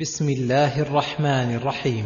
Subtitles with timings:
[0.00, 2.04] بسم الله الرحمن الرحيم.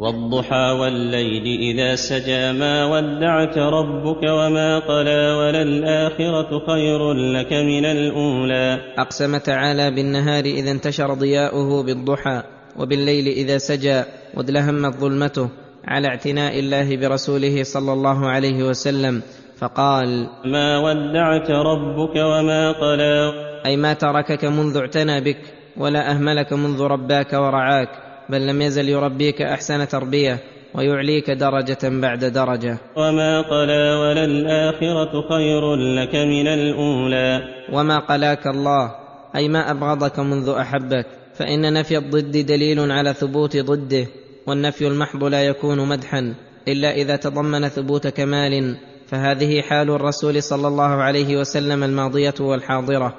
[0.00, 8.78] والضحى والليل إذا سجى ما ودعك ربك وما قلى وللآخرة خير لك من الأولى.
[8.98, 12.42] اقسم تعالى بالنهار إذا انتشر ضياؤه بالضحى
[12.76, 14.02] وبالليل إذا سجى
[14.34, 15.48] وادلهمت ظلمته
[15.84, 19.22] على اعتناء الله برسوله صلى الله عليه وسلم
[19.58, 23.32] فقال ما ودعك ربك وما قلى.
[23.66, 25.63] أي ما تركك منذ اعتنى بك.
[25.76, 27.88] ولا أهملك منذ رباك ورعاك
[28.28, 30.38] بل لم يزل يربيك أحسن تربية
[30.74, 32.78] ويعليك درجة بعد درجة.
[32.96, 37.40] وما قلى وللآخرة خير لك من الأولى.
[37.72, 38.94] وما قلاك الله
[39.36, 44.06] أي ما أبغضك منذ أحبك فإن نفي الضد دليل على ثبوت ضده
[44.46, 46.34] والنفي المحض لا يكون مدحا
[46.68, 53.14] إلا إذا تضمن ثبوت كمال فهذه حال الرسول صلى الله عليه وسلم الماضية والحاضرة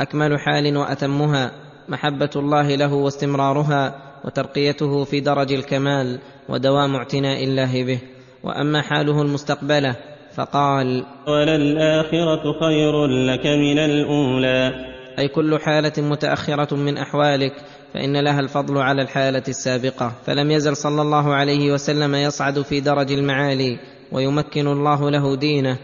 [0.00, 1.65] أكمل حال وأتمها.
[1.88, 6.18] محبة الله له واستمرارها وترقيته في درج الكمال
[6.48, 7.98] ودوام اعتناء الله به.
[8.42, 9.96] وأما حاله المستقبلة
[10.34, 14.72] فقال وللآخرة خير لك من الأولى.
[15.18, 17.52] أي كل حالة متأخرة من أحوالك
[17.94, 20.12] فإن لها الفضل على الحالة السابقة.
[20.26, 23.78] فلم يزل صلى الله عليه وسلم يصعد في درج المعالي
[24.12, 25.78] ويمكن الله له دينه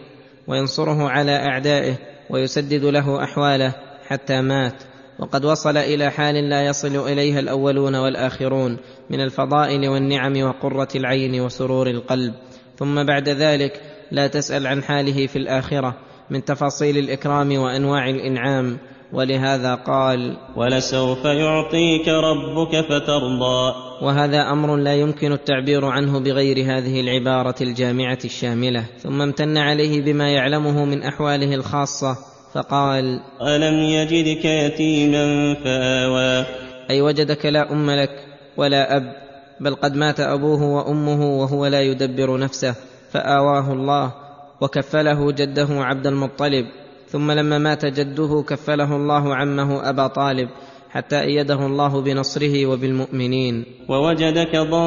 [0.47, 1.95] وينصره على أعدائه
[2.31, 3.75] ويسدد له أحواله
[4.09, 4.83] حتى مات.
[5.19, 8.77] وقد وصل إلى حال لا يصل إليها الأولون والآخرون
[9.11, 12.35] من الفضائل والنعم وقرة العين وسرور القلب.
[12.79, 13.81] ثم بعد ذلك
[14.13, 15.95] لا تسأل عن حاله في الآخرة
[16.31, 18.79] من تفاصيل الإكرام وأنواع الإنعام.
[19.13, 23.75] ولهذا قال ولسوف يعطيك ربك فترضى.
[24.03, 28.85] وهذا أمر لا يمكن التعبير عنه بغير هذه العبارة الجامعة الشاملة.
[28.99, 36.47] ثم امتن عليه بما يعلمه من أحواله الخاصة فقال ألم يجدك يتيما فآوى.
[36.91, 39.13] أي وجدك لا أم لك ولا أب
[39.61, 42.75] بل قد مات أبوه وأمه وهو لا يدبر نفسه
[43.11, 44.13] فآواه الله
[44.61, 46.67] وكفله جده عبد المطلب
[47.09, 50.49] ثم لما مات جده كفله الله عمه أبا طالب.
[50.93, 53.65] حتى أيده الله بنصره وبالمؤمنين.
[53.89, 54.83] ووجدك ضالا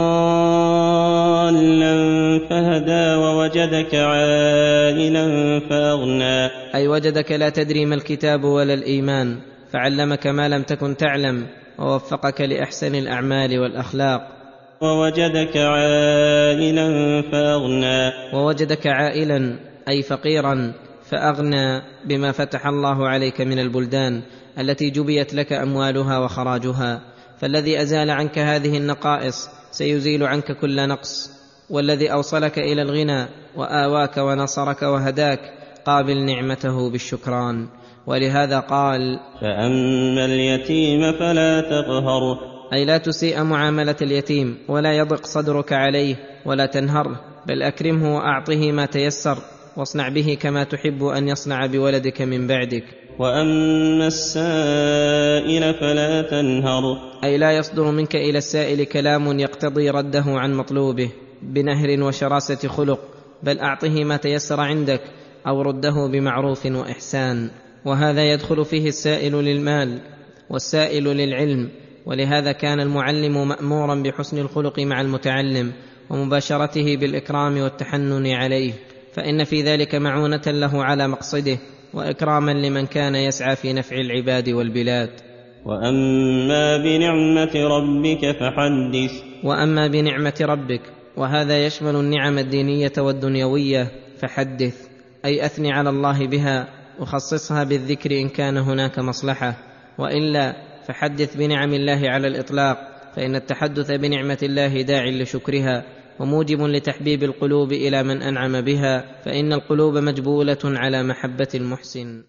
[2.50, 5.26] فهدى ووجدك عائلا
[5.70, 6.50] فأغنى.
[6.76, 9.36] أي وجدك لا تدري ما الكتاب ولا الإيمان
[9.74, 11.48] فعلمك ما لم تكن تعلم
[11.80, 14.22] ووفقك لأحسن الأعمال والأخلاق.
[14.82, 18.12] ووجدك عائلا فأغنى.
[18.34, 19.56] ووجدك عائلا
[19.90, 20.74] أي فقيرا.
[21.10, 24.22] فأغنى بما فتح الله عليك من البلدان
[24.60, 27.02] التي جبيت لك أموالها وخراجها.
[27.38, 31.32] فالذي أزال عنك هذه النقائص سيزيل عنك كل نقص.
[31.70, 35.40] والذي أوصلك إلى الغنى وآواك ونصرك وهداك
[35.86, 37.68] قابل نعمته بالشكران.
[38.08, 42.22] ولهذا قال فأما اليتيم فلا تقهر.
[42.74, 46.16] أي لا تسيء معاملة اليتيم ولا يضق صدرك عليه
[46.46, 49.38] ولا تنهره بل أكرمه وأعطه ما تيسر.
[49.78, 52.84] واصنع به كما تحب أن يصنع بولدك من بعدك.
[53.20, 56.84] وأما السائل فلا تنهر.
[57.24, 61.10] أي لا يصدر منك إلى السائل كلام يقتضي رده عن مطلوبه
[61.42, 63.00] بنهر وشراسة خلق
[63.44, 65.02] بل أعطه ما تيسر عندك
[65.48, 67.50] أو رده بمعروف وإحسان.
[67.86, 70.02] وهذا يدخل فيه السائل للمال
[70.50, 71.70] والسائل للعلم.
[72.06, 75.72] ولهذا كان المعلم مأمورا بحسن الخلق مع المتعلم
[76.10, 78.74] ومباشرته بالإكرام والتحنن عليه.
[79.16, 81.58] فإن في ذلك معونة له على مقصده
[81.94, 85.10] وإكراما لمن كان يسعى في نفع العباد والبلاد.
[85.66, 89.12] وأما بنعمة ربك فحدث.
[89.44, 90.82] وأما بنعمة ربك
[91.18, 94.88] وهذا يشمل النعم الدينية والدنيوية فحدث.
[95.26, 96.68] أي أثن على الله بها
[97.00, 99.58] وخصصها بالذكر إن كان هناك مصلحة.
[99.98, 100.56] وإلا
[100.88, 102.78] فحدث بنعم الله على الإطلاق
[103.16, 105.84] فإن التحدث بنعمة الله داع لشكرها.
[106.20, 112.24] وموجب لتحبيب القلوب إلى من أنعم بها فإن القلوب مجبولة على محبة المحسن.